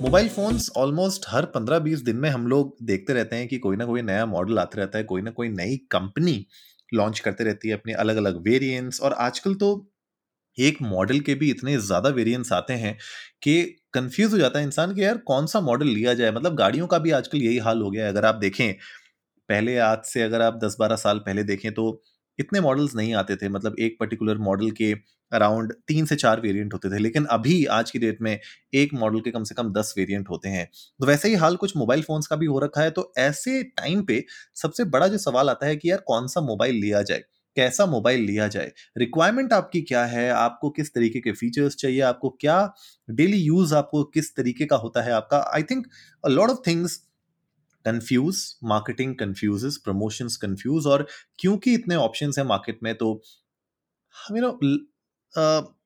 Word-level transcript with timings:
Mobile 0.00 0.28
phones 0.28 0.70
almost 0.76 1.24
हर 1.28 1.44
पंद्रह 1.46 1.78
बीस 1.78 2.00
दिन 2.02 2.16
में 2.16 2.28
हम 2.30 2.46
लोग 2.46 2.76
देखते 2.82 3.12
रहते 3.12 3.36
हैं 3.36 3.48
कि 3.48 3.56
कोई 3.58 3.76
ना 3.76 3.86
कोई 3.86 4.02
नया 4.02 4.26
मॉडल 4.26 4.58
आते 4.58 4.78
रहता 4.78 4.98
है, 4.98 5.04
कोई 5.04 5.22
ना 5.22 5.30
कोई 5.30 5.48
नई 5.48 5.76
कंपनी 5.90 6.46
लॉन्च 6.92 7.18
करते 7.20 7.44
रहती 7.44 7.68
है 7.68 7.74
अपने 7.74 7.92
अलग 7.94 8.16
अलग 8.16 8.42
वेरिएंट्स 8.44 9.00
और 9.00 9.12
आजकल 9.12 9.54
तो 9.54 9.68
एक 10.58 10.78
मॉडल 10.82 11.20
के 11.20 11.34
भी 11.34 11.50
इतने 11.50 11.76
ज़्यादा 11.78 12.08
वेरिएंट्स 12.10 12.52
आते 12.52 12.74
हैं 12.74 12.96
कि 13.42 13.62
कंफ्यूज 13.94 14.32
हो 14.32 14.38
जाता 14.38 14.58
है 14.58 14.64
इंसान 14.64 14.94
कि 14.94 15.04
यार 15.04 15.18
कौन 15.26 15.46
सा 15.46 15.60
मॉडल 15.60 15.86
लिया 15.88 16.14
जाए। 16.14 16.30
मतलब 16.30 16.54
गाड़ियों 16.56 16.86
का 16.86 16.98
भी 16.98 17.10
आजकल 17.12 17.42
यही 17.42 17.58
हाल 17.58 17.82
हो 17.82 17.90
गया 17.90 18.04
है। 18.04 18.10
अगर 18.10 18.24
आप 18.26 18.34
देखें, 18.36 18.72
पहले 19.48 19.76
आज 19.80 20.02
से 20.04 20.22
अगर 20.22 20.42
आप 20.42 20.58
दस 20.64 20.76
बारह 20.80 20.96
साल 20.98 21.18
पहले 21.20 21.44
देखें 21.44 21.72
तो 21.74 21.90
इतने 22.40 22.60
मॉडल्स 22.60 22.94
नहीं 22.96 23.14
आते 23.14 23.36
थे 23.36 23.48
मतलब 23.48 23.76
एक 23.78 23.96
पर्टिकुलर 24.00 24.38
मॉडल 24.40 24.70
के 24.72 24.92
अराउंड 25.32 25.72
तीन 25.88 26.04
से 26.04 26.16
चार 26.16 26.40
वेरिएंट 26.40 26.72
होते 26.74 26.90
थे, 26.90 26.98
लेकिन 26.98 27.24
अभी 27.30 27.64
आज 27.72 27.90
की 27.90 27.98
डेट 27.98 28.18
में 28.22 28.38
एक 28.74 28.94
मॉडल 28.94 29.20
के 29.20 29.30
कम 29.30 29.44
से 29.44 29.54
कम 29.54 29.72
दस 29.72 29.94
वेरिएंट 29.98 30.30
होते 30.30 30.48
हैं। 30.48 30.68
तो 31.00 31.06
वैसे 31.06 31.28
ही 31.28 31.34
हाल 31.36 31.56
कुछ 31.56 31.76
मोबाइल 31.76 32.02
फोन्स 32.02 32.26
का 32.26 32.36
भी 32.36 32.46
हो 32.46 32.58
रखा 32.58 32.82
है 32.82 32.90
तो 32.90 33.12
ऐसे 33.18 33.62
टाइम 33.64 34.02
पे 34.04 34.24
सबसे 34.56 34.84
बड़ा 34.86 35.08
जो 35.08 35.18
सवाल 35.20 35.50
आता 35.50 35.66
है 35.66 35.76
कि 35.76 35.90
यार 35.90 36.00
कौन 36.06 36.26
सा 36.28 36.40
मोबाइल 36.42 36.74
लिया 36.76 37.02
जाए, 37.02 37.22
कैसा 37.56 37.86
मोबाइल 37.86 38.20
लिया 38.22 38.46
जाए 38.48 38.72
रिक्वायरमेंट 38.98 39.52
आपकी 39.52 39.80
क्या 39.82 40.04
है, 40.06 40.28
आपको 40.30 40.70
किस 40.70 40.92
तरीके 40.94 41.20
के 41.20 41.32
फीचर्स 41.32 41.76
चाहिए, 41.76 42.00
आपको 42.02 42.30
क्या 42.40 42.72
डेली 43.08 43.38
यूज़ 43.38 43.74
आपको 43.74 44.02
किस 44.06 44.34
तरीके 44.36 44.66
का 44.66 44.76
होता 44.78 45.02
है 45.02 45.12
आपका 45.12 45.38
I 45.54 45.62
think 45.64 45.86
lot 46.24 46.50
of 46.50 46.58
things 46.66 47.00
confuse 47.84 48.42
marketing 48.64 49.14
confuses 49.14 49.76
promotions 49.76 50.36
confuse 50.36 50.86
और 50.86 51.06
क्योंकि 51.38 51.74
इतने 51.74 51.94
ऑप्शंस 51.96 52.38
हैं 52.38 52.44
मार्केट 52.46 52.78
में 52.82 52.94
तो 52.94 53.20
यू 54.32 54.40
नो 54.40 54.58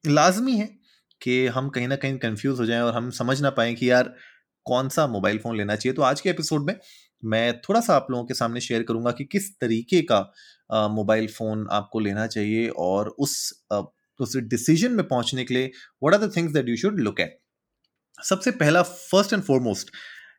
लाजमी 0.07 0.57
है 0.57 0.67
कि 1.21 1.47
हम 1.47 1.69
कहीं 1.69 1.89
ना 1.89 1.97
कहीं 1.97 2.19
कंफ्यूज 2.19 2.61
हो 2.61 2.67
जाएँ 2.67 2.81
और 2.83 2.95
हम 2.95 3.11
समझ 3.11 3.41
ना 3.43 3.51
पाएँ 3.51 3.75
कि 3.75 3.91
यार 3.91 4.15
कौन 4.67 4.89
सा 4.89 5.07
मोबाइल 5.07 5.39
फ़ोन 5.39 5.57
लेना 5.57 5.77
चाहिए। 5.77 5.95
तो 5.95 6.03
आज 6.03 6.21
के 6.21 6.31
एपिसोड 6.31 6.67
में 6.67 6.75
मैं 7.25 7.61
थोड़ा 7.61 7.81
सा 7.81 7.97
आप 7.97 8.07
लोगों 8.11 8.25
के 8.25 8.35
सामने 8.35 8.61
शेयर 8.61 8.83
करूँगा 8.83 9.11
कि 9.11 9.25
किस 9.25 9.51
तरीके 9.61 10.03
का 10.13 10.21
मोबाइल 10.89 11.27
फ़ोन 11.29 11.67
आपको 11.71 12.01
लेना 12.01 12.27
चाहिए 12.27 12.69
और 12.69 13.09
उस 13.19 13.37
अ, 13.73 13.83
उस 14.21 14.37
डिसीज़न 14.37 14.93
में 14.93 15.07
पहुँचने 15.09 15.45
के 15.45 15.55
लिए 15.55 15.67
what 16.03 16.15
are 16.15 16.27
the 16.29 16.37
things 16.37 16.53
that 16.53 16.69
you 16.69 16.77
should 16.77 17.01
look 17.01 17.21
at 17.21 17.39
सबसे 18.19 18.51
पहला 18.51 18.83
first 18.83 19.33
and 19.33 19.43
foremost 19.43 19.91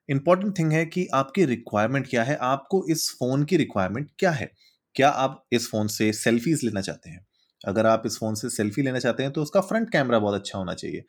important 0.10 0.58
thing 0.60 0.72
है 0.74 0.86
कि 0.88 1.08
आपकी 1.16 1.46
रिक्वायरमेंट 1.46 2.08
क्या 2.10 2.24
है? 2.24 2.36
आपको 2.38 2.86
इस 2.92 3.10
फ़ोन 3.20 3.44
की 3.46 3.58
रिक्वायरमेंट 3.58 4.10
क्या 4.20 4.32
है? 4.32 4.52
क्या 4.96 5.10
आप 5.10 5.44
इस 5.54 5.70
फ़ोन 5.72 5.88
से 5.90 6.12
सेल्फीज 6.14 6.64
लेना 6.64 6.82
चाहते 6.82 7.10
हैं? 7.10 7.26
अगर 7.62 7.86
आप 7.88 8.04
इस 8.06 8.18
फ़ोन 8.20 8.36
से 8.36 8.50
सेल्फी 8.52 8.82
लेना 8.82 9.00
चाहते 9.00 9.24
हैं 9.24 9.32
तो 9.34 9.42
उसका 9.42 9.62
फ्रंट 9.64 9.90
कैमरा 9.92 10.20
बहुत 10.20 10.36
अच्छा 10.36 10.58
होना 10.58 10.74
चाहिए। 10.76 11.04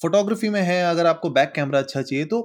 फोटोग्राफी 0.00 0.48
में 0.48 0.60
है, 0.62 0.82
अगर 0.84 1.06
आपको 1.06 1.30
बैक 1.30 1.52
कैमरा 1.56 1.78
अच्छा 1.78 2.02
चाहिए 2.02 2.24
तो 2.26 2.40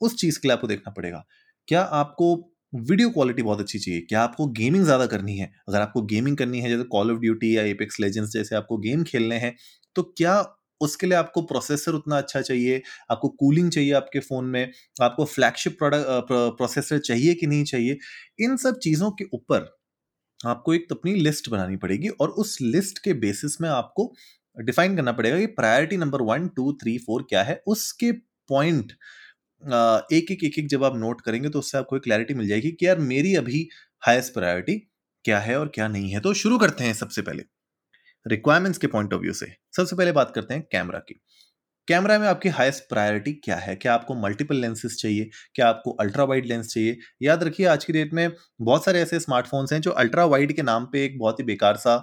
उस 0.00 0.16
चीज़ 0.16 0.38
के 0.40 0.48
लिए 0.48 0.54
आपको 0.54 0.66
देखना 0.66 0.92
पड़ेगा। 0.92 1.24
क्या 1.68 1.82
आपको 1.82 2.34
वीडियो 2.72 3.10
क्वालिटी 3.10 3.42
बहुत 3.42 3.60
अच्छी 3.60 3.78
चाहिए? 3.78 4.00
क्या 4.02 4.22
आपको 4.22 4.46
गेमिंग 4.52 4.84
ज़्यादा 4.84 5.06
करनी 5.08 5.36
है? 5.38 5.50
अगर 5.68 5.80
आपको 5.80 6.02
गेमिंग 6.06 6.36
करनी 6.36 6.60
है, 6.60 6.68
जैसे 6.70 6.84
कॉल 6.86 7.12
ऑफ़ 7.12 7.18
ड्यूटी 7.20 7.56
या 7.56 7.62
एपेक्स 7.64 8.00
लेजेंड्स 8.00 8.30
जैसे 8.32 8.56
आपको 8.56 8.78
गेम 8.80 9.02
खेलने 9.04 9.36
हैं 9.38 9.54
तो 9.96 10.02
क्या 10.18 10.40
उसके 10.80 11.06
लिए 11.06 11.16
आपको 11.16 11.42
प्रोसेसर 11.44 11.92
उतना 11.92 12.18
अच्छा 12.18 12.40
चाहिए, 12.42 12.82
आपको 13.10 13.28
कूलिंग 13.30 13.70
चाहिए 13.70 13.92
आपके 13.94 14.20
फ़ोन 14.20 14.44
में, 14.46 14.72
आपको 15.02 15.24
फ्लैगशिप 15.26 15.76
प्रोडक्ट 15.78 16.32
प्रोसेसर 16.58 16.98
चाहिए 17.00 17.34
कि 17.34 17.46
नहीं 17.46 17.64
चाहिए, 17.66 17.98
इन 18.40 18.56
सब 18.58 18.78
चीज़ों 18.80 19.10
के 19.12 19.24
ऊपर 19.34 19.68
आपको 20.40 20.74
एक 20.74 20.86
अपनी 20.92 21.14
लिस्ट 21.16 21.48
बनानी 21.50 21.76
पड़ेगी 21.78 22.08
और 22.10 22.30
उस 22.38 22.58
लिस्ट 22.62 22.98
के 23.04 23.14
बेसिस 23.16 23.60
में 23.60 23.68
आपको 23.70 24.12
डिफाइन 24.56 24.96
करना 24.96 25.12
पड़ेगा 25.12 25.38
कि 25.38 25.46
priority 25.54 25.96
number 25.96 26.22
one 26.24 26.48
two 26.56 26.72
three 26.82 26.96
four 26.98 27.22
क्या 27.30 27.42
है। 27.44 27.62
उसके 27.68 28.12
पॉइंट 28.48 28.92
एक 30.12 30.30
एक 30.32 30.44
एक 30.44 30.58
एक 30.58 30.68
जब 30.68 30.84
आप 30.84 30.96
नोट 30.96 31.20
करेंगे 31.20 31.48
तो 31.48 31.58
उससे 31.58 31.78
आपको 31.78 31.96
एक 31.96 32.02
क्लैरिटी 32.02 32.34
मिल 32.34 32.48
जाएगी 32.48 32.70
कि 32.72 32.86
यार 32.86 32.98
मेरी 33.02 33.34
अभी 33.36 33.68
हाईएस्ट 34.02 34.34
प्रायोरिटी 34.34 34.78
क्या 35.24 35.38
है 35.40 35.58
और 35.60 35.68
क्या 35.74 35.88
नहीं 35.88 36.10
है। 36.12 36.20
तो 36.20 36.34
शुरू 36.36 36.58
करते 36.58 36.84
हैं 36.84 36.94
सबसे 36.94 37.22
पहले। 37.22 37.44
रिक्वायरमेंट्स 38.28 38.78
के 38.78 38.86
पॉइंट 38.86 39.14
ऑफ़ 39.14 39.20
व्यू 39.22 39.32
से। 39.32 39.46
सबसे 39.76 39.96
पहले 39.96 40.12
बात 40.12 40.32
करते 40.34 40.54
हैं 40.54 40.62
कैमरा 40.72 40.98
की। 40.98 41.20
कैमरा 41.88 42.18
में 42.18 42.26
आपकी 42.28 42.48
हाईएस्ट 42.48 42.88
प्रायोरिटी 42.88 43.32
क्या 43.34 43.56
है? 43.56 43.74
क्या 43.76 43.92
आपको 43.94 44.14
मल्टीपल 44.16 44.56
लेंसेज 44.56 45.00
चाहिए? 45.00 45.28
क्या 45.54 45.68
आपको 45.68 45.90
अल्ट्रा 45.94 46.24
वाइड 46.24 46.46
लेंस 46.46 46.72
चाहिए? 46.74 46.98
याद 47.22 47.44
रखिए, 47.44 47.66
आज 47.66 47.84
की 47.84 47.92
डेट 47.92 48.12
में 48.14 48.30
बहुत 48.60 48.84
सारे 48.84 49.00
ऐसे 49.02 49.20
स्मार्टफोन्स 49.20 49.72
हैं 49.72 49.80
जो 49.80 49.90
अल्ट्रा 49.92 50.24
वाइड 50.24 50.52
के 50.56 50.62
नाम 50.62 50.86
पे 50.92 51.04
एक 51.04 51.18
बहुत 51.18 51.40
ही 51.40 51.44
बेकार 51.44 51.76
सा 51.76 51.96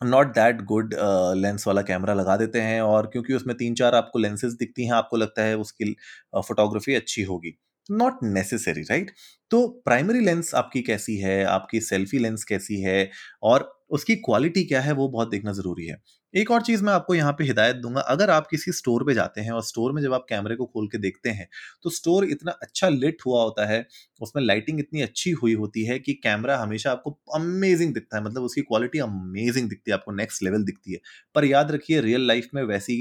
नॉट 0.00 0.26
दैट 0.34 0.62
गुड 0.64 0.94
लेंस 1.36 1.66
वाला 1.66 1.82
कैमरा 1.82 2.14
लगा 2.14 2.36
देते 2.36 2.60
हैं 2.60 2.80
और 2.82 3.06
क्योंकि 3.06 3.34
उसमें 3.34 3.56
तीन 3.56 3.74
चार 3.74 3.94
आपको 3.94 4.18
लेंसेज 4.18 4.52
दिखती 4.52 4.84
हैं, 4.84 4.92
आपको 4.92 5.16
लगता 5.16 5.42
है 5.42 5.56
उसकी 5.56 5.92
फोटोग्राफी 6.38 6.94
अच्छी 6.94 7.22
होगी। 7.22 7.56
नॉट 7.88 8.18
नेसेसरी 8.24 8.82
राइट 8.82 9.10
तो 9.50 9.66
प्राइमरी 9.84 10.20
लेंस 10.20 10.54
आपकी 10.54 10.82
कैसी 10.82 11.16
है? 11.16 11.44
आपकी 11.44 11.80
सेल्फी 11.80 12.18
लेंस 12.18 12.44
कैसी 12.44 12.80
है? 12.80 13.10
और 13.42 13.79
उसकी 13.90 14.14
क्वालिटी 14.18 14.62
क्या 14.64 14.80
है 14.80 14.92
वो 14.92 15.08
बहुत 15.08 15.30
देखना 15.30 15.52
ज़रूरी 15.52 15.86
है। 15.86 15.96
एक 16.34 16.50
और 16.50 16.62
चीज़ 16.62 16.82
मैं 16.84 16.92
आपको 16.92 17.14
यहाँ 17.14 17.32
पे 17.32 17.44
हिदायत 17.44 17.76
दूँगा, 17.76 18.00
अगर 18.02 18.30
आप 18.30 18.46
किसी 18.46 18.72
स्टोर 18.72 19.04
पे 19.04 19.14
जाते 19.14 19.40
हैं 19.40 19.50
और 19.52 19.62
स्टोर 19.64 19.92
में 19.92 20.00
जब 20.02 20.12
आप 20.14 20.26
कैमरे 20.28 20.56
को 20.56 20.66
खोल 20.66 20.88
के 20.88 20.98
देखते 20.98 21.30
हैं 21.30 21.48
तो 21.84 21.90
स्टोर 21.90 22.24
इतना 22.26 22.52
अच्छा 22.62 22.88
लिट 22.88 23.22
हुआ 23.26 23.42
होता 23.42 23.66
है, 23.66 23.86
उसमें 24.20 24.42
लाइटिंग 24.42 24.80
इतनी 24.80 25.02
अच्छी 25.02 25.30
हुई 25.32 25.54
होती 25.54 25.84
है 25.84 25.98
कि 25.98 26.12
कैमरा 26.24 26.58
हमेशा 26.58 26.92
आपको 26.92 27.10
अमेजिंग 27.34 27.94
दिखता 27.94 28.16
है 28.18 28.24
मतलब 28.24 28.42
उसकी 28.42 28.60
क्वालिटी 28.62 28.98
अमेजिंग 29.00 29.68
दिखती 29.68 29.90
है, 29.90 29.94
आपको 29.94 30.12
नेक्स्ट 30.12 30.42
लेवल 30.42 30.64
दिखती 30.64 30.92
है। 30.92 31.00
पर 31.34 31.44
याद 31.44 31.72
रखिए 31.72 32.00
रियल 32.00 32.26
लाइफ 32.26 32.48
में 32.54 32.62
वैसी 32.64 33.00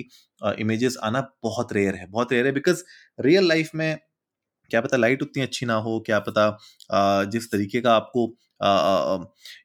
इमेजेस 0.60 0.98
आना 1.04 1.22
बहुत 1.44 1.74
रेयर 1.74 1.96
है, 1.96 2.08
बहुत 2.08 2.32
रेयर 2.34 2.46
है 2.46 2.52
बिकॉज़ 2.54 2.84
रियल 3.20 3.48
लाइफ 3.48 3.72
में 3.76 3.98
क्या 4.72 4.82
पता 4.82 4.98
लाइट 4.98 5.22
उतनी 5.22 5.44
अच्छी 5.44 5.66
ना 5.66 5.76
हो, 5.76 6.00
क्या 6.02 6.20
पता 6.22 7.26
जिस 7.32 7.52
तरीके 7.52 7.82
का 7.82 7.94
आपको 7.94 8.26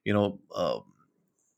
यू 0.08 0.14
नो 0.14 0.28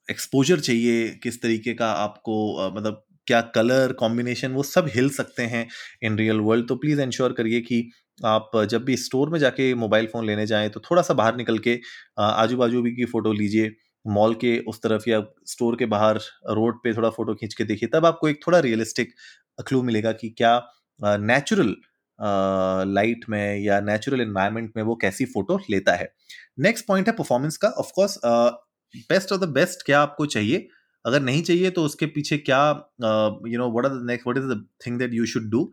एक्सपोजर 0.09 0.61
चाहिए, 0.61 1.09
किस 1.23 1.41
तरीके 1.43 1.75
का 1.75 1.91
आपको 1.95 2.71
मतलब 2.71 3.03
क्या 3.27 3.41
कलर 3.55 3.93
कॉम्बिनेशन 4.01 4.53
वो 4.53 4.63
सब 4.65 4.89
हिल 4.95 5.09
सकते 5.11 5.43
हैं 5.45 5.67
इन 6.05 6.17
रियल 6.19 6.41
वर्ल्ड 6.41 6.69
तो 6.69 6.77
प्लीज़ 6.77 7.01
इंश्योर 7.03 7.33
करिए 7.33 7.61
कि 7.63 7.89
आप 8.25 8.51
जब 8.71 8.85
भी 8.85 8.97
स्टोर 8.97 9.31
में 9.31 9.39
जाके 9.39 9.75
मोबाइल 9.77 10.07
फ़ोन 10.07 10.27
लेने 10.27 10.47
जाएँ 10.47 10.69
तो 10.71 10.81
थोड़ा 10.81 11.03
सा 11.03 11.15
बाहर 11.15 11.37
निकल 11.37 11.59
के 11.59 11.79
आजू 12.21 12.57
बाजू 12.57 12.83
भी 12.83 12.93
की 12.97 13.05
फ़ोटो 13.07 13.33
लीजिए 13.33 13.73
मॉल 14.05 14.35
के 14.37 14.59
उस 14.69 14.81
तरफ़ 14.83 15.09
या 15.11 15.21
स्टोर 15.49 15.77
के 15.77 15.87
बाहर 15.89 16.19
रोड 16.53 16.79
पे 16.85 16.93
थोड़ा 16.95 17.11
फ़ोटो 17.11 17.35
खींच 17.35 17.55
के 17.55 17.65
देखिए, 17.65 17.89
तब 17.95 18.07
आपको 18.07 18.29
एक 18.29 18.41
थोड़ा 18.47 18.59
रियलिस्टिक 18.61 19.13
क्लू 19.59 19.83
मिलेगा 19.83 20.13
कि 20.15 20.29
क्या 20.39 20.61
नेचुरल 21.01 21.75
लाइट 22.89 23.25
में 23.31 23.59
या 23.59 23.81
नेचुरल 23.81 24.21
इन्वायरमेंट 24.21 24.73
में 24.77 24.83
वो 24.85 24.95
कैसी 24.97 25.25
फ़ोटो 25.27 25.59
लेता 25.71 25.95
है। 25.97 26.09
नेक्स्ट 26.61 26.87
पॉइंट 26.87 27.09
है 27.09 27.15
परफॉर्मेंस 27.17 27.57
का 27.57 27.69
of course 27.79 28.19
best 28.95 29.33
of 29.33 29.41
the 29.41 29.49
best 29.51 29.87
क्या 29.87 30.01
आपको 30.01 30.27
चाहिए? 30.29 30.69
अगर 31.05 31.21
नहीं 31.23 31.43
चाहिए 31.43 31.71
तो 31.71 31.85
उसके 31.85 32.07
पीछे 32.09 32.39
क्या 32.41 32.59
you 33.49 33.59
know 33.59 33.71
what 33.73 33.87
are 33.87 33.93
the 33.93 34.07
next 34.07 34.27
what 34.27 34.39
is 34.39 34.47
the 34.47 34.65
thing 34.87 34.99
that 34.99 35.15
you 35.15 35.27
should 35.27 35.51
do 35.51 35.71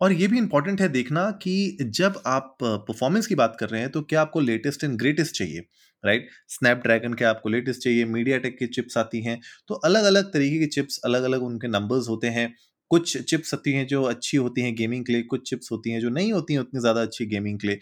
और 0.00 0.12
ये 0.12 0.26
भी 0.28 0.38
इंपॉर्टेंट 0.38 0.80
है 0.80 0.88
देखना 0.88 1.30
कि 1.42 1.76
जब 1.82 2.14
आप 2.26 2.56
परफॉर्मेंस 2.62 3.26
की 3.26 3.34
बात 3.34 3.56
कर 3.60 3.68
रहे 3.68 3.80
हैं 3.80 3.90
तो 3.92 4.02
क्या 4.02 4.20
आपको 4.20 4.40
लेटेस्ट 4.40 4.84
एंड 4.84 4.96
ग्रेटेस्ट 4.98 5.34
चाहिए? 5.34 5.60
राइट 6.04 6.28
स्नैपड्रैगन 6.48 7.14
के 7.14 7.24
आपको 7.24 7.48
लेटेस्ट 7.48 7.82
चाहिए 7.82 8.04
मीडिया 8.06 8.38
टेक 8.38 8.56
की 8.58 8.66
चिप्स 8.68 8.96
आती 8.98 9.20
हैं 9.22 9.38
तो 9.68 9.74
अलग 9.86 10.04
अलग 10.04 10.32
तरीके 10.32 10.58
की 10.58 10.66
चिप्स 10.68 11.00
अलग 11.04 11.22
अलग 11.24 11.42
उनके 11.42 11.68
नंबर्स 11.68 12.08
होते 12.08 12.26
हैं। 12.28 12.54
कुछ 12.90 13.16
चिप्स 13.20 13.54
आती 13.54 13.72
हैं 13.72 13.86
जो 13.86 14.02
अच्छी 14.04 14.36
होती 14.36 14.60
हैं 14.60 14.74
गेमिंग 14.76 15.04
के 15.06 15.12
लिए, 15.12 15.22
कुछ 15.24 15.48
चिप्स 15.50 15.72
होती 15.72 15.90
हैं 15.90 16.00
जो 16.00 16.08
नहीं 16.10 16.32
होती 16.32 16.52
हैं 16.54 16.60
उतनी 16.60 16.80
ज़्यादा 16.80 17.02
अच्छी 17.02 17.26
गेमिंग 17.26 17.58
के 17.60 17.68
लिए। 17.68 17.78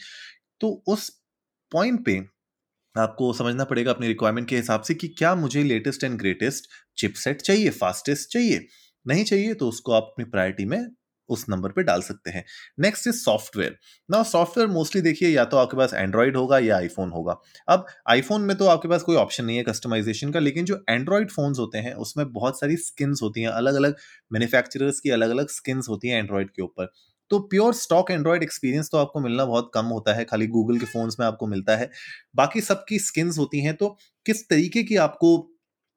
तो 0.61 0.71
उस 0.89 1.09
पॉइंट 1.73 2.05
पे 2.07 2.21
आपको 2.99 3.33
समझना 3.33 3.65
पड़ेगा 3.65 3.91
अपनी 3.91 4.07
रिक्वायरमेंट 4.07 4.49
के 4.49 4.57
हिसाब 4.57 4.83
से 4.83 4.95
कि 4.95 5.09
क्या 5.09 5.35
मुझे 5.37 5.63
लेटेस्ट 5.65 6.05
एंड 6.05 6.19
ग्रेटेस्ट 6.19 6.69
चिपसेट 6.99 7.43
चाहिए 7.43 7.71
फास्टेस्ट 7.73 8.33
चाहिए? 8.33 8.67
नहीं 9.07 9.25
चाहिए 9.25 9.55
तो 9.55 9.69
उसको 9.69 9.93
आप 9.93 10.09
अपनी 10.13 10.25
प्रायोरिटी 10.27 10.65
में 10.65 10.87
उस 11.29 11.45
नंबर 11.49 11.73
पे 11.73 11.83
डाल 11.83 12.03
सकते 12.03 12.31
हैं। 12.31 12.45
नेक्स्ट 12.81 13.07
इज़ 13.09 13.17
सॉफ्टवेयर 13.17 13.77
ना 14.09 14.23
सॉफ्टवेयर 14.23 14.69
मोस्टली 14.71 15.01
देखिए 15.03 15.29
या 15.29 15.45
तो 15.45 15.57
आपके 15.57 15.77
पास 15.77 15.95
एंड्रॉइड 15.95 16.37
होगा 16.37 16.59
या 16.59 16.77
आईफोन 16.77 17.11
होगा। 17.11 17.37
अब 17.69 17.87
आईफोन 18.11 18.43
में 18.43 18.57
तो 18.57 18.67
आपके 18.67 18.89
पास 18.89 19.03
कोई 19.03 19.17
ऑप्शन 19.17 19.45
नहीं 19.45 19.57
है 19.57 19.63
कस्टमाइजेशन 19.63 20.31
का, 20.33 20.41
लेकिन 20.41 20.65
जो 20.65 20.83
एंड्रॉइड 20.91 21.31
फोन्स 21.31 21.59
होते 21.59 21.79
हैं, 21.79 21.95
उसमें 21.97 22.33
बहुत 22.33 22.61
सारी 22.61 22.77
स्किन्स 22.79 23.23
होती 23.23 23.43
हैं 23.43 23.49
अलग 23.51 23.75
अलग 23.75 23.97
मैन्युफैक्चरर्स 24.31 25.01
की 25.01 25.11
अलग 25.11 25.31
अलग 25.31 25.49
स्किन्स 25.51 25.89
होती 25.89 26.09
हैं 26.09 26.19
एंड्रॉइड 26.19 26.51
के 26.51 26.63
ऊपर। 26.63 26.93
तो 27.31 27.39
प्योर 27.49 27.75
स्टॉक 27.75 28.11
एंड्रॉयड 28.11 28.43
एक्सपीरियंस 28.43 28.91
तो 28.93 28.99
आपको 28.99 29.21
मिलना 29.21 29.45
बहुत 29.47 29.71
कम 29.75 29.87
होता 29.89 30.15
है, 30.15 30.25
खाली 30.25 30.47
गूगल 30.49 30.79
के 30.79 30.87
फोन्स 30.89 31.17
में 31.21 31.27
आपको 31.27 31.47
मिलता 31.49 31.77
है। 31.77 31.91
बाकी 32.37 32.61
सबकी 32.63 32.99
स्किन्स 33.01 33.39
होती 33.39 33.61
हैं 33.63 33.75
तो 33.77 33.97
किस 34.27 34.49
तरीके 34.51 34.83
की 34.85 34.97
आपको 34.99 35.37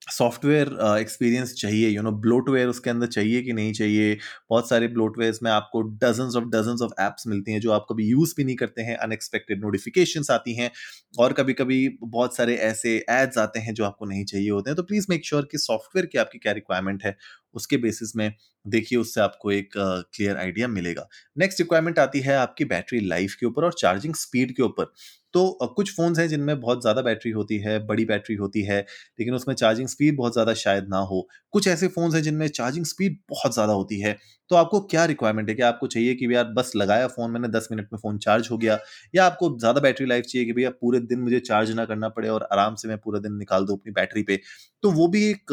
सॉफ्टवेयर 0.07 0.67
एक्सपीरियंस 0.99 1.53
चाहिए? 1.55 1.89
यू 1.89 2.01
नो 2.01 2.11
ब्लोटवेयर 2.13 2.67
उसके 2.67 2.89
अंदर 2.89 3.07
चाहिए 3.07 3.41
कि 3.43 3.53
नहीं 3.53 3.73
चाहिए? 3.73 4.15
बहुत 4.49 4.69
सारे 4.69 4.87
ब्लोटवेयर 4.89 5.39
में 5.43 5.49
आपको 5.51 5.81
dozens 6.03 6.35
of 6.35 6.45
dozens 6.47 6.81
of 6.81 6.91
apps 7.01 7.27
मिलती 7.27 7.51
हैं 7.51 7.59
जो 7.61 7.71
आप 7.71 7.85
कभी 7.89 8.05
यूज़ 8.07 8.33
भी 8.37 8.43
नहीं 8.43 8.55
करते 8.55 8.81
हैं 8.81 8.95
अनएक्सपेक्टेड 8.97 9.61
नोटिफिकेशंस 9.61 10.31
आती 10.31 10.55
हैं 10.55 10.71
और 11.19 11.33
कभी 11.33 11.53
कभी 11.53 11.87
बहुत 12.03 12.35
सारे 12.37 12.55
ऐसे 12.63 12.95
एड्स 13.11 13.37
आते 13.39 13.59
हैं 13.59 13.73
जो 13.73 13.85
आपको 13.85 14.05
नहीं 14.05 14.25
चाहिए 14.25 14.49
होते 14.49 14.69
हैं। 14.69 14.75
तो 14.77 14.83
प्लीज़ 14.83 15.05
मेक 15.09 15.25
श्योर 15.25 15.47
कि 15.51 15.57
सॉफ्टवेयर 15.59 16.05
की 16.07 16.17
आपकी 16.17 16.39
क्या 16.39 16.51
रिक्वायरमेंट 16.53 17.03
है? 17.05 17.15
उसके 17.55 17.77
बेसिस 17.79 18.15
में 18.15 18.31
देखिए 18.65 18.97
उससे 18.99 19.21
आपको 19.21 19.51
एक 19.51 19.69
क्लियर 19.75 20.33
uh, 20.33 20.39
आइडिया 20.39 20.67
मिलेगा। 20.69 21.07
नेक्स्ट 21.37 21.59
रिक्वायरमेंट 21.61 21.99
आती 21.99 22.19
है 22.21 22.35
आपकी 22.37 22.65
बैटरी 22.65 22.99
लाइफ 23.07 23.35
के 23.39 23.45
ऊपर 23.45 23.65
और 23.65 23.73
चार्जिंग 23.75 24.15
स्पीड 24.15 24.55
के 24.55 24.63
ऊपर। 24.63 24.91
तो 25.33 25.41
कुछ 25.75 25.91
फ़ोन्स 25.95 26.19
हैं 26.19 26.27
जिनमें 26.27 26.59
बहुत 26.61 26.81
ज़्यादा 26.81 27.01
बैटरी 27.01 27.31
होती 27.31 27.57
है 27.59 27.77
बड़ी 27.87 28.05
बैटरी 28.05 28.35
होती 28.35 28.61
है 28.63 28.79
लेकिन 29.19 29.33
उसमें 29.33 29.53
चार्जिंग 29.55 29.87
स्पीड 29.87 30.15
बहुत 30.17 30.33
ज़्यादा 30.33 30.53
शायद 30.55 30.87
ना 30.89 30.97
हो। 31.03 31.27
कुछ 31.53 31.67
ऐसे 31.67 31.87
फ़ोन्स 31.89 32.15
हैं 32.15 32.21
जिनमें 32.23 32.47
चार्जिंग 32.49 32.85
स्पीड 32.85 33.17
बहुत 33.29 33.53
ज़्यादा 33.53 33.73
होती 33.73 33.99
है। 34.01 34.17
तो 34.51 34.55
आपको 34.55 34.79
क्या 34.85 35.05
रिक्वायरमेंट 35.05 35.49
है 35.49 35.55
कि 35.55 35.61
आपको 35.63 35.87
चाहिए 35.87 36.15
कि 36.15 36.33
यार 36.33 36.45
बस 36.53 36.71
लगाया 36.75 37.07
फ़ोन 37.07 37.31
मैंने 37.31 37.47
दस 37.49 37.67
मिनट 37.71 37.87
में 37.93 37.99
फ़ोन 37.99 38.17
चार्ज 38.19 38.47
हो 38.51 38.57
गया 38.57 38.77
या 39.13 39.25
आपको 39.25 39.49
ज़्यादा 39.59 39.81
बैटरी 39.81 40.05
लाइफ 40.07 40.25
चाहिए 40.25 40.45
कि 40.45 40.53
भैया 40.53 40.69
पूरे 40.81 40.99
दिन 41.01 41.19
मुझे 41.21 41.39
चार्ज 41.41 41.71
ना 41.73 41.85
करना 41.85 42.09
पड़े 42.11 42.29
और 42.29 42.47
आराम 42.51 42.75
से 42.75 42.87
मैं 42.87 42.97
पूरा 42.99 43.19
दिन 43.19 43.35
निकाल 43.35 43.65
दूँ 43.65 43.77
अपनी 43.77 43.91
बैटरी 43.93 44.23
पे? 44.23 44.39
तो 44.83 44.91
वो 44.91 45.07
भी 45.07 45.23
एक 45.29 45.51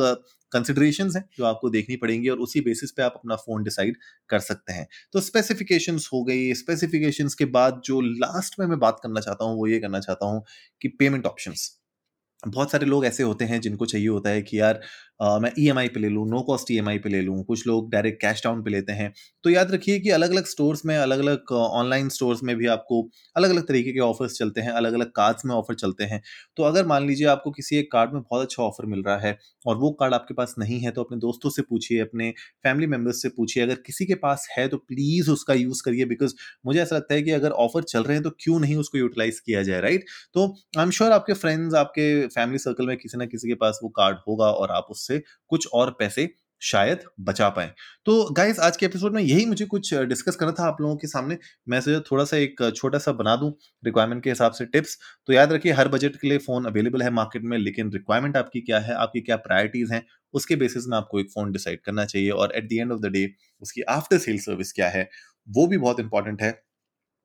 कंसिडरेशन 0.52 1.10
हैं 1.16 1.24
जो 1.38 1.44
आपको 1.44 1.70
देखनी 1.70 1.96
पड़ेंगी 1.98 2.28
और 2.28 2.38
उसी 2.40 2.60
बेसिस 2.62 2.90
पे 2.92 3.02
आप 3.02 3.14
अपना 3.16 3.36
फ़ोन 3.38 3.62
डिसाइड 3.64 3.96
कर 4.30 4.38
सकते 4.40 4.72
हैं। 4.72 4.86
तो 5.12 5.20
स्पेसिफिकेशन 5.22 5.98
हो 6.12 6.22
गई 6.24 6.52
स्पेसिफिकेशन 6.54 7.28
के 7.38 7.44
बाद 7.52 7.80
जो 7.84 8.00
लास्ट 8.02 8.58
में 8.60 8.66
मैं 8.66 8.78
बात 8.80 9.00
करना 9.02 9.20
चाहता 9.20 9.44
हूँ, 9.44 9.56
वो 9.56 9.66
ये 9.66 9.78
करना 9.80 10.00
चाहता 10.00 10.26
हूँ 10.26 10.42
कि 10.82 10.88
पेमेंट 10.98 11.26
ऑप्शन 11.26 11.54
बहुत 12.42 12.70
सारे 12.70 12.86
लोग 12.86 13.04
ऐसे 13.06 13.22
होते 13.22 13.44
हैं 13.46 13.60
जिनको 13.60 13.86
चाहिए 13.86 14.08
होता 14.08 14.30
है 14.30 14.42
कि 14.42 14.60
यार 14.60 14.80
मैं 15.20 15.50
आई 15.78 15.88
पे 15.88 16.00
ले 16.00 16.08
लूँ 16.08 16.26
no 16.30 16.40
cost 16.42 16.70
E 16.70 16.76
M 16.78 16.88
I 16.88 16.98
पे 16.98 17.08
ले 17.08 17.20
लूँ, 17.22 17.42
कुछ 17.44 17.66
लोग 17.66 17.90
डायरेक्ट 17.92 18.20
कैश 18.22 18.42
डाउन 18.44 18.62
पे 18.64 18.70
लेते 18.70 18.92
हैं। 18.92 19.12
तो 19.44 19.50
याद 19.50 19.70
रखिए 19.72 19.98
कि 20.00 20.10
अलग 20.10 20.30
अलग 20.30 20.46
स्टोर्स 20.46 20.84
में 20.86 20.96
अलग 20.96 21.18
अलग 21.18 21.52
ऑनलाइन 21.52 22.08
स्टोर्स 22.08 22.42
में 22.44 22.54
भी 22.56 22.66
आपको 22.68 23.02
अलग 23.36 23.50
अलग 23.50 23.66
तरीके 23.68 23.92
के 23.92 24.00
ऑफर्स 24.00 24.38
चलते 24.38 24.60
हैं 24.60 24.70
अलग 24.72 24.92
अलग 24.94 25.10
कार्ड्स 25.16 25.44
में 25.46 25.54
ऑफ़र 25.54 25.74
चलते 25.74 26.04
हैं। 26.04 26.20
तो 26.56 26.62
अगर 26.62 26.86
मान 26.86 27.06
लीजिए 27.06 27.26
आपको 27.28 27.50
किसी 27.50 27.76
एक 27.78 27.90
कार्ड 27.92 28.12
में 28.14 28.20
बहुत 28.22 28.42
अच्छा 28.42 28.62
ऑफ़र 28.62 28.86
मिल 28.86 29.02
रहा 29.02 29.16
है 29.18 29.36
और 29.66 29.76
वो 29.78 29.90
कार्ड 30.00 30.14
आपके 30.14 30.34
पास 30.34 30.54
नहीं 30.58 30.78
है 30.80 30.90
तो 30.90 31.02
अपने 31.02 31.18
दोस्तों 31.18 31.50
से 31.50 31.62
पूछिए, 31.62 32.00
अपने 32.00 32.30
फैमिली 32.64 32.86
मेंबर्स 32.86 33.22
से 33.22 33.28
पूछिए, 33.30 33.62
अगर 33.62 33.74
किसी 33.86 34.06
के 34.06 34.14
पास 34.16 34.46
है 34.52 34.66
तो 34.68 34.76
प्लीज़ 34.78 35.30
उसका 35.30 35.54
यूज़ 35.54 35.82
करिए 35.84 36.04
बिकॉज़ 36.06 36.34
मुझे 36.66 36.80
ऐसा 36.82 36.96
लगता 36.96 37.14
है 37.14 37.22
कि 37.22 37.30
अगर 37.30 37.50
ऑफ़र 37.58 37.82
चल 37.84 38.02
रहे 38.02 38.14
हैं 38.16 38.22
तो 38.22 38.30
क्यों 38.40 38.58
नहीं 38.60 38.76
उसको 38.76 38.98
यूटिलाइज 38.98 39.40
किया 39.40 39.62
जाए 39.62 39.80
राइट 39.80 40.04
तो 40.34 40.46
आई 40.78 40.82
एम 40.84 40.90
श्योर 40.90 41.12
आपके 41.12 41.32
फ्रेंड्स 41.34 41.74
आपके 41.76 42.26
फैमिली 42.28 42.58
सर्कल 42.58 42.86
में 42.86 42.96
किसी 42.96 43.18
ना 43.18 43.26
किसी 43.26 43.48
के 43.48 43.54
पास 43.56 43.78
वो 43.82 43.88
कार्ड 43.96 44.16
होगा 44.28 44.50
और 44.52 44.70
आप 44.72 44.86
उससे 44.90 45.07
कुछ 45.50 45.68
और 45.68 45.90
पैसे 45.98 46.28
शायद 46.62 47.00
बचा 47.20 47.48
पाए। 47.48 47.70
तो 48.06 48.32
गाइस 48.32 48.58
आज 48.58 48.76
के 48.76 48.86
एपिसोड 48.86 49.14
में 49.14 49.22
यही 49.22 49.44
मुझे 49.46 49.64
कुछ 49.66 49.92
डिस्कस 49.94 50.36
करना 50.36 50.52
था 50.52 50.64
आप 50.64 50.80
लोगों 50.80 50.96
के 50.96 51.06
सामने। 51.06 51.36
मैं 51.68 51.80
सोचा 51.80 52.00
थोड़ा 52.10 52.24
सा 52.24 52.36
एक 52.36 52.62
छोटा 52.76 52.98
सा 52.98 53.12
बना 53.12 53.34
दूँ 53.36 53.52
रिक्वायरमेंट 53.82 54.22
के 54.24 54.30
हिसाब 54.30 54.52
से 54.52 54.64
टिप्स 54.66 54.98
तो 55.28 55.32
याद 55.32 55.52
रखिए, 55.52 55.72
हर 55.72 55.88
बजट 55.88 56.16
के 56.16 56.28
लिए 56.28 56.38
फ़ोन 56.38 56.64
अवेलेबल 56.66 57.02
है 57.02 57.10
मार्केट 57.12 57.42
में, 57.42 57.56
लेकिन 57.58 57.92
रिक्वायरमेंट 57.92 58.36
आपकी 58.36 58.60
क्या 58.60 58.78
है, 58.78 58.94
आपकी 58.94 59.20
क्या 59.20 59.36
प्रायोरिटीज 59.38 59.92
हैं, 59.92 60.04
उसके 60.34 60.56
बेसिस 60.56 60.86
में 60.88 60.96
आपको 60.96 61.20
एक 61.20 61.30
फ़ोन 61.34 61.52
डिसाइड 61.52 61.80
करना 61.80 62.04
चाहिए 62.04 62.30
और 62.30 62.52
at 62.56 62.68
the 62.68 62.72
end 62.72 62.92
of 62.92 63.00
the 63.00 63.12
day 63.12 63.28
उसकी 63.62 63.82
आफ्टर 63.90 64.18
सेल 64.18 64.38
सर्विस 64.40 64.72
क्या 64.72 64.88
है, 64.88 65.08
वो 65.48 65.66
भी 65.66 65.78
बहुत 65.78 66.00
इंपॉर्टेंट 66.00 66.42
है। 66.42 66.50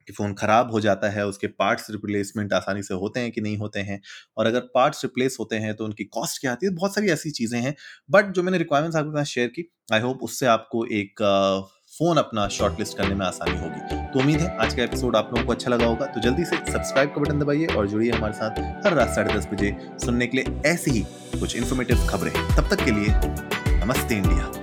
कि 0.07 0.13
फ़ोन 0.13 0.33
ख़राब 0.33 0.71
हो 0.71 0.79
जाता 0.79 1.09
है, 1.09 1.25
उसके 1.27 1.47
पार्ट्स 1.47 1.89
रिप्लेसमेंट 1.91 2.53
आसानी 2.53 2.83
से 2.83 2.93
होते 2.93 3.19
हैं 3.19 3.31
कि 3.31 3.41
नहीं 3.41 3.57
होते 3.57 3.79
हैं। 3.79 4.01
और 4.37 4.47
अगर 4.47 4.59
पार्ट्स 4.75 5.03
रिप्लेस 5.03 5.37
होते 5.39 5.55
हैं 5.55 5.75
तो 5.75 5.85
उनकी 5.85 6.03
कॉस्ट 6.03 6.41
क्या 6.41 6.51
आती 6.51 6.65
है? 6.65 6.73
बहुत 6.73 6.95
सारी 6.95 7.09
ऐसी 7.09 7.31
चीज़ें 7.31 7.59
हैं। 7.59 7.75
बट 8.11 8.31
जो 8.31 8.43
मैंने 8.43 8.57
रिक्वायरमेंट्स 8.57 8.97
आपके 8.97 9.17
साथ 9.17 9.25
शेयर 9.25 9.47
की, 9.47 9.69
आई 9.93 9.99
होप 9.99 10.23
उससे 10.23 10.45
आपको 10.47 10.85
एक 10.85 11.21
फ़ोन 11.93 12.17
अपना 12.17 12.47
शॉर्ट 12.47 12.79
लिस्ट 12.79 12.97
करने 12.97 13.15
में 13.15 13.25
आसानी 13.25 13.57
होगी। 13.57 13.97
तो 14.13 14.19
उम्मीद 14.19 14.39
है, 14.39 14.47
आज 14.57 14.73
का 14.73 14.83
एपिसोड 14.83 15.15
आप 15.15 15.29
लोगों 15.33 15.45
को 15.45 15.53
अच्छा 15.53 15.71
लगा 15.71 15.85
होगा। 15.85 16.05
तो 16.05 16.21
जल्दी 16.21 16.45
से 16.45 16.55
सब्सक्राइब 16.71 17.09
का 17.09 17.21
बटन 17.21 17.39
दबाइए 17.39 17.65
और 17.67 17.87
जुड़िए 17.87 18.11
हमारे 18.11 18.33
साथ 18.33 18.59
हर 18.85 18.93
रात 18.93 19.15
साढ़े 19.15 19.33
दस 19.33 19.47
बजे 19.53 19.75
सुनने 20.05 20.27
के 20.27 20.37
लिए 20.37 20.61
ऐसी 20.65 20.91
ही 20.91 21.05
कुछ 21.39 21.55
इन्फॉर्मेटिव 21.55 22.07
खबरें। 22.09 22.33
तब 22.57 22.75
तक 22.75 22.85
के 22.85 22.91
लिए, 22.91 23.15
नमस्ते 23.85 24.15
इंडिया। 24.15 24.62